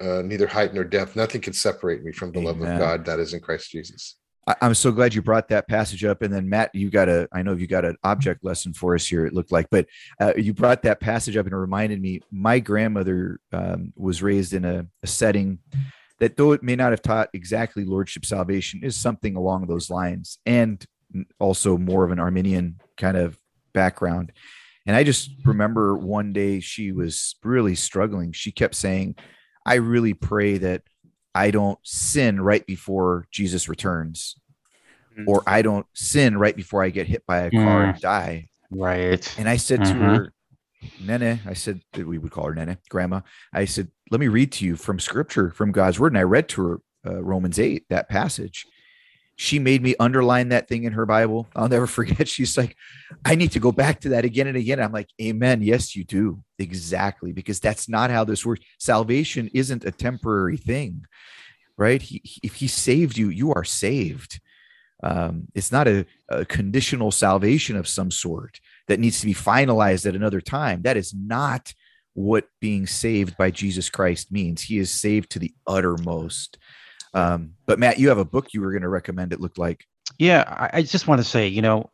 [0.00, 1.16] uh, neither height nor depth.
[1.16, 2.60] Nothing can separate me from the Amen.
[2.60, 4.16] love of God that is in Christ Jesus.
[4.46, 6.22] I'm so glad you brought that passage up.
[6.22, 9.04] And then Matt, you got a, I know you got an object lesson for us
[9.04, 9.26] here.
[9.26, 9.86] It looked like, but
[10.20, 12.20] uh, you brought that passage up and it reminded me.
[12.30, 15.58] My grandmother um, was raised in a, a, setting
[16.20, 20.38] that, though it may not have taught exactly lordship salvation, is something along those lines,
[20.46, 20.84] and
[21.40, 23.36] also more of an Arminian kind of
[23.72, 24.32] background.
[24.86, 28.30] And I just remember one day she was really struggling.
[28.30, 29.16] She kept saying,
[29.66, 30.82] I really pray that
[31.36, 34.36] I don't sin right before Jesus returns,
[35.16, 35.24] mm.
[35.28, 37.92] or I don't sin right before I get hit by a car mm.
[37.92, 38.48] and die.
[38.70, 39.34] Right.
[39.38, 39.98] And I said mm-hmm.
[39.98, 40.32] to her,
[41.00, 43.20] Nene, I said that we would call her Nene, Grandma.
[43.52, 46.48] I said, let me read to you from Scripture, from God's Word, and I read
[46.50, 48.66] to her uh, Romans eight, that passage,
[49.36, 51.46] she made me underline that thing in her Bible.
[51.54, 52.26] I'll never forget.
[52.26, 52.76] She's like,
[53.24, 54.80] I need to go back to that again and again.
[54.80, 55.62] I'm like, Amen.
[55.62, 56.42] Yes, you do.
[56.58, 57.32] Exactly.
[57.32, 58.64] Because that's not how this works.
[58.78, 61.04] Salvation isn't a temporary thing,
[61.76, 62.00] right?
[62.00, 64.40] He, if he saved you, you are saved.
[65.02, 70.06] Um, it's not a, a conditional salvation of some sort that needs to be finalized
[70.06, 70.82] at another time.
[70.82, 71.74] That is not
[72.14, 74.62] what being saved by Jesus Christ means.
[74.62, 76.56] He is saved to the uttermost.
[77.16, 79.32] Um, but Matt, you have a book you were going to recommend.
[79.32, 79.86] It looked like.
[80.18, 81.90] Yeah, I, I just want to say, you know,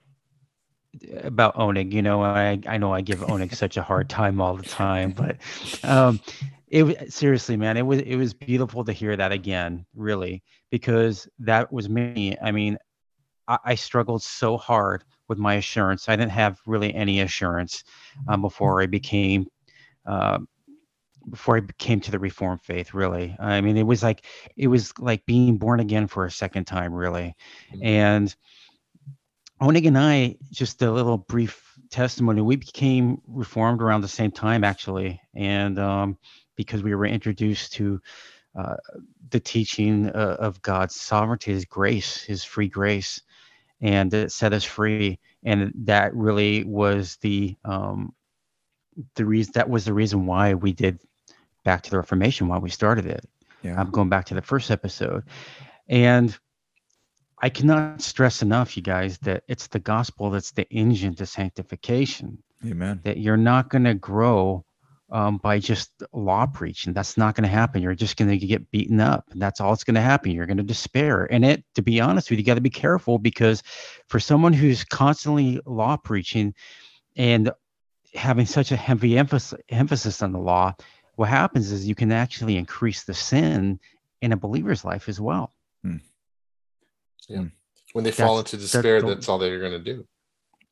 [1.22, 1.92] about Onnig.
[1.92, 5.12] You know, I I know I give Onnig such a hard time all the time,
[5.12, 5.36] but
[5.84, 6.20] um,
[6.68, 11.72] it seriously, man, it was it was beautiful to hear that again, really, because that
[11.72, 12.36] was me.
[12.42, 12.76] I mean,
[13.46, 16.08] I, I struggled so hard with my assurance.
[16.08, 17.84] I didn't have really any assurance
[18.26, 19.46] um, before I became
[20.04, 20.48] um,
[21.30, 22.94] before I came to the Reformed faith.
[22.94, 26.66] Really, I mean, it was like it was like being born again for a second
[26.66, 27.36] time, really.
[27.72, 27.84] Mm-hmm.
[27.84, 28.36] And
[29.62, 32.40] Onnig and I, just a little brief testimony.
[32.42, 36.18] We became Reformed around the same time, actually, and um,
[36.56, 38.00] because we were introduced to
[38.58, 38.76] uh,
[39.30, 43.22] the teaching uh, of God's sovereignty, His grace, His free grace,
[43.80, 45.20] and it set us free.
[45.44, 48.14] And that really was the um,
[49.14, 49.52] the reason.
[49.54, 50.98] That was the reason why we did
[51.64, 53.24] back to the Reformation why we started it.
[53.62, 53.78] Yeah.
[53.78, 55.24] I'm going back to the first episode.
[55.88, 56.36] And
[57.40, 62.42] I cannot stress enough, you guys, that it's the gospel that's the engine to sanctification.
[62.64, 63.00] Amen.
[63.04, 64.64] That you're not going to grow
[65.10, 66.92] um, by just law preaching.
[66.92, 67.82] That's not going to happen.
[67.82, 69.24] You're just going to get beaten up.
[69.30, 70.30] And that's all that's going to happen.
[70.30, 71.30] You're going to despair.
[71.30, 73.62] And it, to be honest with you, you got to be careful because
[74.08, 76.54] for someone who's constantly law preaching
[77.16, 77.50] and
[78.14, 80.74] having such a heavy emphasis, emphasis on the law,
[81.16, 83.78] what happens is you can actually increase the sin
[84.20, 85.52] in a believer's life as well.
[85.82, 85.96] Hmm.
[87.28, 87.38] Yeah.
[87.38, 87.46] Hmm.
[87.92, 90.06] When they that's, fall into despair, that's, that's all they're going to do.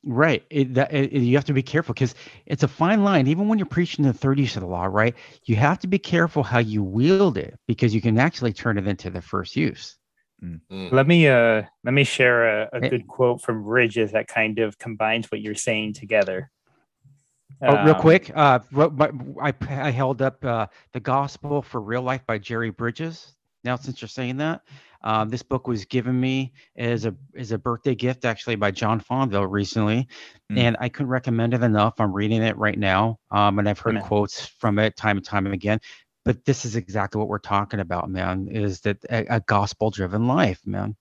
[0.03, 0.43] Right.
[0.49, 2.15] It, that, it, you have to be careful because
[2.47, 3.27] it's a fine line.
[3.27, 5.13] Even when you're preaching the third use of the law, right?
[5.45, 8.87] You have to be careful how you wield it because you can actually turn it
[8.87, 9.97] into the first use.
[10.43, 10.91] Mm.
[10.91, 14.79] Let me uh let me share a, a good quote from Bridges that kind of
[14.79, 16.49] combines what you're saying together.
[17.63, 18.59] Oh, real um, quick, uh,
[19.41, 23.35] I, I held up uh, the Gospel for Real Life by Jerry Bridges.
[23.63, 24.61] Now, since you're saying that,
[25.03, 28.99] um, this book was given me as a as a birthday gift, actually, by John
[28.99, 30.07] Fonville recently,
[30.51, 30.57] mm.
[30.57, 31.99] and I couldn't recommend it enough.
[31.99, 34.07] I'm reading it right now, um, and I've heard Amen.
[34.07, 35.79] quotes from it time and time again.
[36.25, 38.47] But this is exactly what we're talking about, man.
[38.47, 40.95] Is that a, a gospel-driven life, man?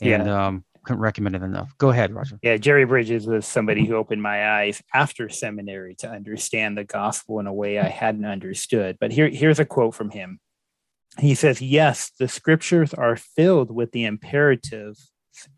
[0.00, 0.46] And yeah.
[0.46, 1.76] um, couldn't recommend it enough.
[1.76, 2.38] Go ahead, Roger.
[2.42, 7.40] Yeah, Jerry Bridges was somebody who opened my eyes after seminary to understand the gospel
[7.40, 8.96] in a way I hadn't understood.
[8.98, 10.40] But here, here's a quote from him.
[11.18, 14.96] He says, Yes, the scriptures are filled with the imperative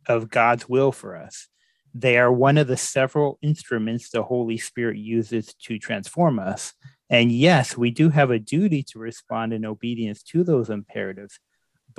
[0.09, 1.47] of God's will for us.
[1.95, 6.73] they are one of the several instruments the Holy Spirit uses to transform us.
[7.09, 11.39] And yes, we do have a duty to respond in obedience to those imperatives,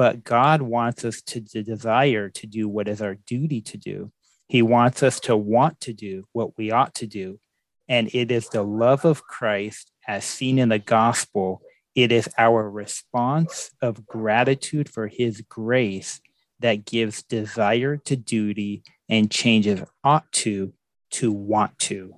[0.01, 4.11] but God wants us to desire to do what is our duty to do.
[4.47, 7.39] He wants us to want to do what we ought to do.
[7.87, 11.61] And it is the love of Christ as seen in the gospel.
[11.93, 16.19] It is our response of gratitude for his grace
[16.61, 20.73] that gives desire to duty and changes ought to
[21.11, 22.15] to want to.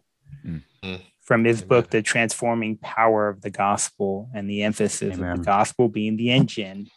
[0.47, 0.95] Mm-hmm.
[1.21, 5.31] From his book, The Transforming Power of the Gospel, and the emphasis Amen.
[5.31, 6.87] of the gospel being the engine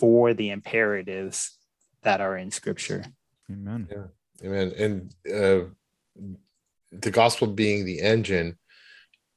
[0.00, 1.56] for the imperatives
[2.02, 3.04] that are in Scripture.
[3.50, 3.86] Amen.
[3.90, 4.06] Yeah.
[4.42, 4.72] Amen.
[4.78, 5.66] And uh,
[6.90, 8.58] the gospel being the engine,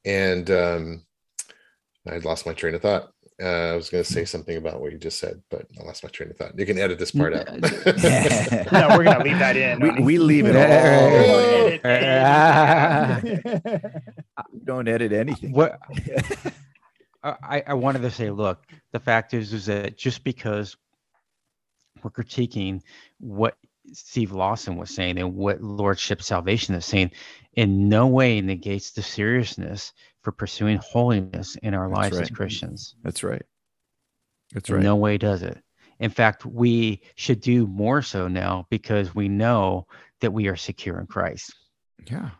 [0.04, 1.04] and um,
[2.08, 3.10] I lost my train of thought.
[3.42, 6.04] Uh, I was going to say something about what you just said, but I lost
[6.04, 6.56] my train of thought.
[6.56, 7.48] You can edit this part out.
[8.72, 9.80] no, we're going to leave that in.
[9.80, 10.62] We, we leave it all.
[14.64, 15.52] don't edit anything.
[15.52, 15.80] What?
[17.24, 20.76] I, I wanted to say, look, the fact is, is that just because
[22.02, 22.82] we're critiquing
[23.18, 23.56] what
[23.92, 27.12] Steve Lawson was saying and what Lordship Salvation is saying,
[27.54, 32.22] in no way negates the seriousness for pursuing holiness in our That's lives right.
[32.22, 32.94] as Christians.
[33.02, 33.42] That's right.
[34.52, 34.78] That's right.
[34.78, 35.58] In no way does it.
[36.00, 39.86] In fact, we should do more so now because we know
[40.20, 41.54] that we are secure in Christ.
[42.10, 42.30] Yeah.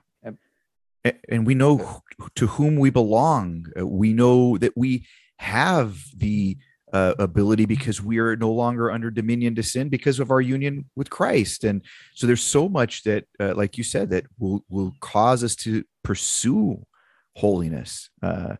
[1.28, 2.02] And we know
[2.36, 3.66] to whom we belong.
[3.78, 5.06] Uh, we know that we
[5.38, 6.56] have the
[6.92, 10.88] uh, ability because we are no longer under dominion to sin because of our union
[10.94, 11.64] with Christ.
[11.64, 11.82] And
[12.14, 15.84] so there's so much that, uh, like you said, that will will cause us to
[16.04, 16.86] pursue
[17.34, 18.10] holiness.
[18.22, 18.56] Uh,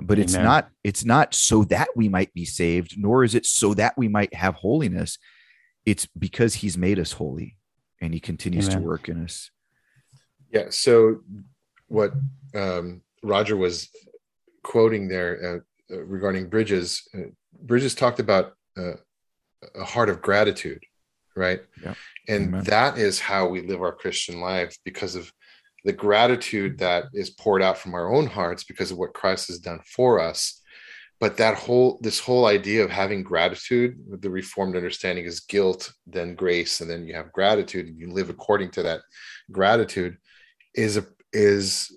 [0.00, 3.74] but it's not it's not so that we might be saved, nor is it so
[3.74, 5.18] that we might have holiness.
[5.84, 7.56] It's because He's made us holy,
[8.00, 8.80] and He continues Amen.
[8.80, 9.50] to work in us.
[10.50, 10.66] Yeah.
[10.70, 11.20] So
[11.92, 12.12] what
[12.54, 13.88] um, Roger was
[14.64, 17.30] quoting there uh, uh regarding Bridges, uh,
[17.62, 18.94] Bridges talked about uh,
[19.74, 20.82] a heart of gratitude,
[21.36, 21.60] right?
[21.82, 21.94] Yeah.
[22.28, 22.64] And Amen.
[22.64, 25.30] that is how we live our Christian life because of
[25.84, 29.58] the gratitude that is poured out from our own hearts because of what Christ has
[29.58, 30.60] done for us.
[31.20, 36.34] But that whole this whole idea of having gratitude, the reformed understanding is guilt, then
[36.34, 39.00] grace, and then you have gratitude, and you live according to that
[39.52, 40.16] gratitude,
[40.74, 41.96] is a is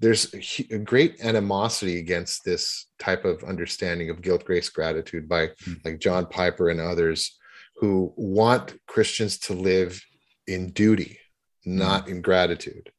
[0.00, 0.32] there's
[0.70, 5.74] a, great animosity against this type of understanding of guilt, grace, gratitude by mm-hmm.
[5.84, 7.36] like John Piper and others
[7.76, 10.00] who want Christians to live
[10.46, 11.18] in duty,
[11.64, 12.16] not mm-hmm.
[12.16, 12.92] in gratitude.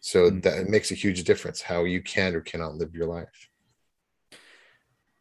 [0.00, 0.40] So mm-hmm.
[0.40, 3.48] that it makes a huge difference how you can or cannot live your life.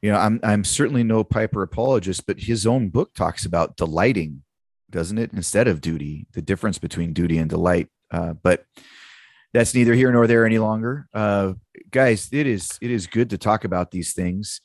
[0.02, 4.44] You know, I'm I'm certainly no Piper apologist, but his own book talks about delighting,
[4.90, 5.32] doesn't it?
[5.34, 7.90] Instead of duty, the difference between duty and delight.
[8.10, 8.64] Uh, but
[9.54, 11.08] that's neither here nor there any longer.
[11.14, 11.54] Uh,
[11.92, 14.62] guys, it is it is good to talk about these things.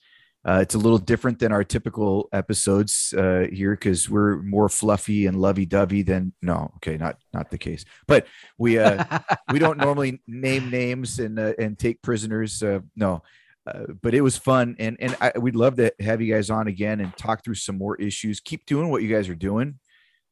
[0.47, 5.25] Uh, it's a little different than our typical episodes uh, here because we're more fluffy
[5.25, 7.87] and lovey-dovey than no, okay, not not the case.
[8.07, 8.27] But
[8.59, 9.03] we uh,
[9.53, 12.63] we don't normally name names and uh, and take prisoners.
[12.63, 13.23] Uh, no,
[13.67, 16.69] uh, but it was fun, and and I, we'd love to have you guys on
[16.69, 18.41] again and talk through some more issues.
[18.41, 19.79] Keep doing what you guys are doing.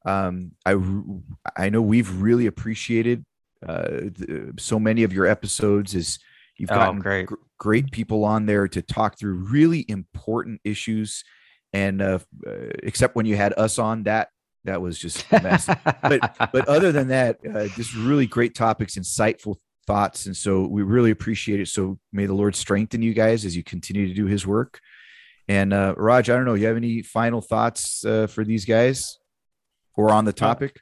[0.05, 0.77] Um, I
[1.57, 3.25] I know we've really appreciated
[3.67, 5.95] the, so many of your episodes.
[5.95, 6.19] Is
[6.57, 7.27] You've oh, great.
[7.27, 11.25] Gr- great people on there to talk through really important issues.
[11.73, 14.29] And uh, uh, except when you had us on, that
[14.65, 15.67] that was just a mess.
[16.03, 19.57] but but other than that, uh, just really great topics, insightful
[19.87, 21.69] thoughts, and so we really appreciate it.
[21.69, 24.81] So may the Lord strengthen you guys as you continue to do His work.
[25.49, 29.19] And uh, Raj, I don't know, you have any final thoughts uh, for these guys,
[29.97, 30.81] or on the topic?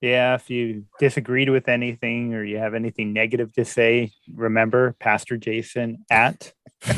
[0.00, 5.36] Yeah, if you disagreed with anything or you have anything negative to say, remember Pastor
[5.36, 6.52] Jason at.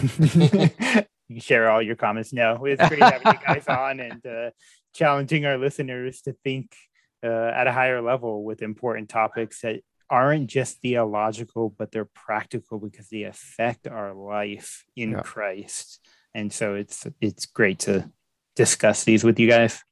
[1.29, 2.33] you share all your comments.
[2.33, 4.51] No, it's great having you guys on and uh,
[4.95, 6.75] challenging our listeners to think
[7.23, 9.81] uh, at a higher level with important topics that
[10.11, 15.21] aren't just theological, but they're practical because they affect our life in yeah.
[15.21, 16.01] Christ.
[16.35, 18.11] And so it's it's great to
[18.57, 19.83] discuss these with you guys.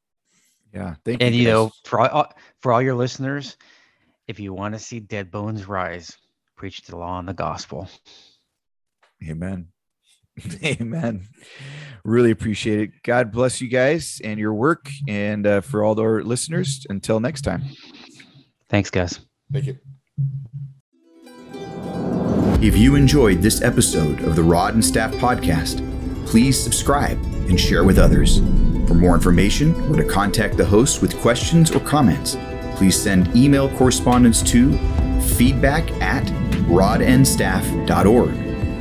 [0.72, 1.42] Yeah, thank and you.
[1.42, 3.56] you know, for all for all your listeners,
[4.28, 6.16] if you want to see dead bones rise,
[6.56, 7.88] preach the law and the gospel.
[9.26, 9.68] Amen.
[10.64, 11.26] Amen.
[12.04, 12.90] Really appreciate it.
[13.02, 14.88] God bless you guys and your work.
[15.08, 17.64] And uh, for all our listeners, until next time.
[18.68, 19.20] Thanks, guys.
[19.52, 19.78] Thank you.
[22.62, 25.84] If you enjoyed this episode of the Rod and Staff Podcast,
[26.26, 28.40] please subscribe and share with others.
[28.86, 32.36] For more information or to contact the host with questions or comments,
[32.76, 34.72] please send email correspondence to
[35.20, 36.24] feedback at
[36.68, 38.34] rodnstaff.org.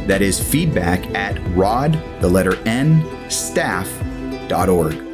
[0.08, 5.05] That is feedback at rod, the letter N, staff.org.